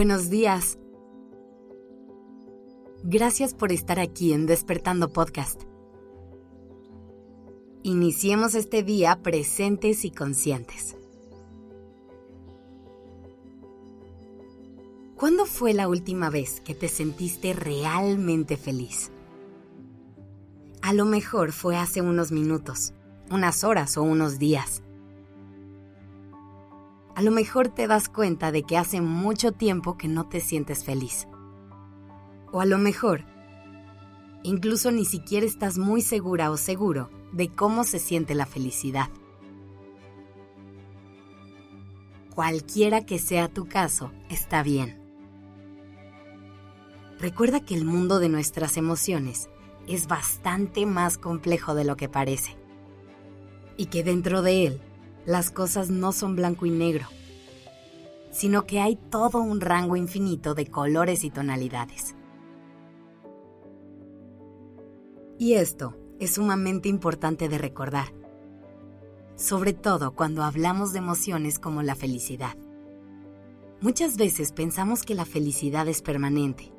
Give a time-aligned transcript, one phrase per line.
[0.00, 0.78] Buenos días.
[3.04, 5.64] Gracias por estar aquí en Despertando Podcast.
[7.82, 10.96] Iniciemos este día presentes y conscientes.
[15.16, 19.12] ¿Cuándo fue la última vez que te sentiste realmente feliz?
[20.80, 22.94] A lo mejor fue hace unos minutos,
[23.30, 24.82] unas horas o unos días
[27.20, 30.84] a lo mejor te das cuenta de que hace mucho tiempo que no te sientes
[30.84, 31.28] feliz.
[32.50, 33.26] O a lo mejor,
[34.42, 39.10] incluso ni siquiera estás muy segura o seguro de cómo se siente la felicidad.
[42.34, 44.98] Cualquiera que sea tu caso, está bien.
[47.18, 49.50] Recuerda que el mundo de nuestras emociones
[49.86, 52.56] es bastante más complejo de lo que parece.
[53.76, 54.80] Y que dentro de él
[55.26, 57.06] las cosas no son blanco y negro,
[58.30, 62.14] sino que hay todo un rango infinito de colores y tonalidades.
[65.38, 68.12] Y esto es sumamente importante de recordar,
[69.36, 72.56] sobre todo cuando hablamos de emociones como la felicidad.
[73.80, 76.74] Muchas veces pensamos que la felicidad es permanente,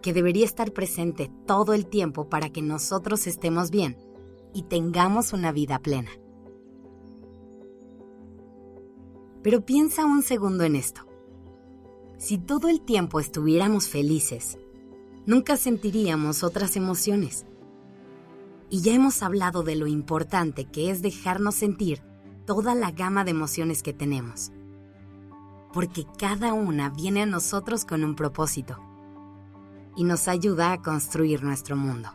[0.00, 3.98] que debería estar presente todo el tiempo para que nosotros estemos bien
[4.54, 6.10] y tengamos una vida plena.
[9.42, 11.02] Pero piensa un segundo en esto.
[12.18, 14.58] Si todo el tiempo estuviéramos felices,
[15.26, 17.44] nunca sentiríamos otras emociones.
[18.70, 22.00] Y ya hemos hablado de lo importante que es dejarnos sentir
[22.46, 24.52] toda la gama de emociones que tenemos.
[25.72, 28.78] Porque cada una viene a nosotros con un propósito
[29.96, 32.10] y nos ayuda a construir nuestro mundo.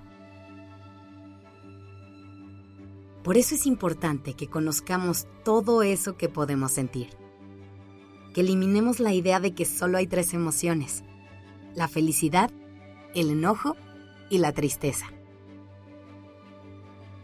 [3.28, 7.10] Por eso es importante que conozcamos todo eso que podemos sentir.
[8.34, 11.04] Que eliminemos la idea de que solo hay tres emociones.
[11.76, 12.50] La felicidad,
[13.14, 13.76] el enojo
[14.30, 15.08] y la tristeza.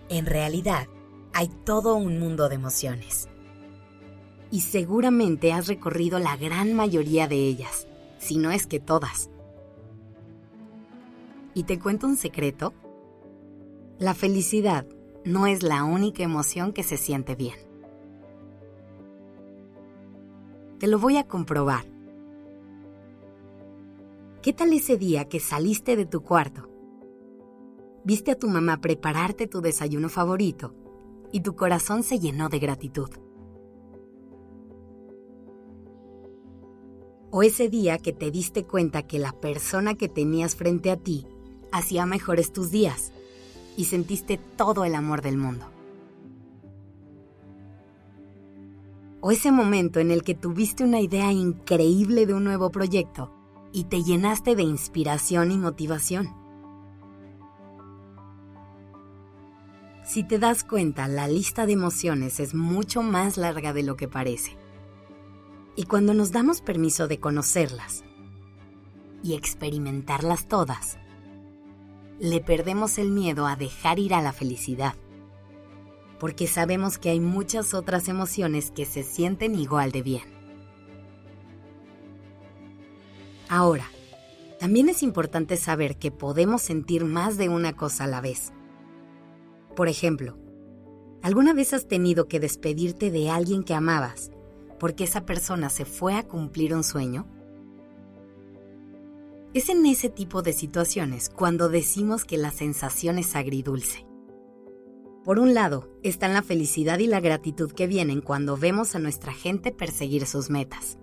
[0.09, 0.89] En realidad,
[1.33, 3.29] hay todo un mundo de emociones.
[4.51, 7.87] Y seguramente has recorrido la gran mayoría de ellas,
[8.17, 9.29] si no es que todas.
[11.53, 12.73] ¿Y te cuento un secreto?
[13.99, 14.85] La felicidad
[15.25, 17.57] no es la única emoción que se siente bien.
[20.79, 21.85] Te lo voy a comprobar.
[24.41, 26.69] ¿Qué tal ese día que saliste de tu cuarto?
[28.03, 30.75] Viste a tu mamá prepararte tu desayuno favorito
[31.31, 33.09] y tu corazón se llenó de gratitud.
[37.31, 41.25] O ese día que te diste cuenta que la persona que tenías frente a ti
[41.71, 43.13] hacía mejores tus días
[43.77, 45.65] y sentiste todo el amor del mundo.
[49.21, 53.31] O ese momento en el que tuviste una idea increíble de un nuevo proyecto
[53.71, 56.35] y te llenaste de inspiración y motivación.
[60.03, 64.09] Si te das cuenta, la lista de emociones es mucho más larga de lo que
[64.09, 64.57] parece.
[65.75, 68.03] Y cuando nos damos permiso de conocerlas
[69.23, 70.97] y experimentarlas todas,
[72.23, 74.93] le perdemos el miedo a dejar ir a la felicidad,
[76.21, 80.23] porque sabemos que hay muchas otras emociones que se sienten igual de bien.
[83.49, 83.83] Ahora,
[84.57, 88.53] también es importante saber que podemos sentir más de una cosa a la vez.
[89.75, 90.37] Por ejemplo,
[91.23, 94.31] ¿alguna vez has tenido que despedirte de alguien que amabas
[94.79, 97.27] porque esa persona se fue a cumplir un sueño?
[99.53, 104.07] Es en ese tipo de situaciones cuando decimos que la sensación es agridulce.
[105.23, 109.31] Por un lado, están la felicidad y la gratitud que vienen cuando vemos a nuestra
[109.31, 110.97] gente perseguir sus metas.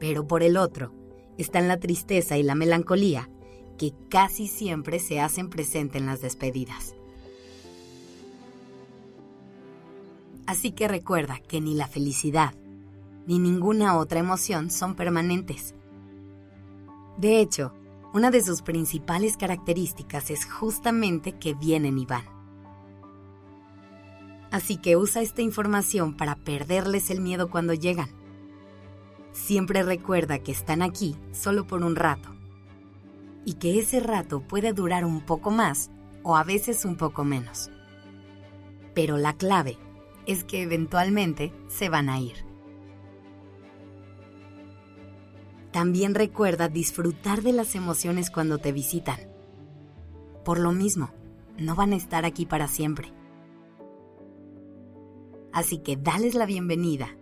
[0.00, 0.94] Pero por el otro,
[1.36, 3.28] están la tristeza y la melancolía
[3.76, 6.94] que casi siempre se hacen presente en las despedidas.
[10.46, 12.54] Así que recuerda que ni la felicidad
[13.26, 15.74] ni ninguna otra emoción son permanentes
[17.16, 17.72] de hecho,
[18.14, 22.24] una de sus principales características es justamente que vienen y van.
[24.50, 28.10] Así que usa esta información para perderles el miedo cuando llegan.
[29.32, 32.28] Siempre recuerda que están aquí solo por un rato
[33.46, 35.90] y que ese rato puede durar un poco más
[36.22, 37.70] o a veces un poco menos.
[38.94, 39.78] Pero la clave
[40.26, 42.51] es que eventualmente se van a ir.
[45.72, 49.18] También recuerda disfrutar de las emociones cuando te visitan.
[50.44, 51.10] Por lo mismo,
[51.58, 53.12] no van a estar aquí para siempre.
[55.52, 57.16] Así que dales la bienvenida,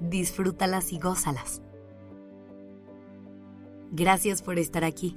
[0.00, 1.62] disfrútalas y gózalas.
[3.90, 5.16] Gracias por estar aquí.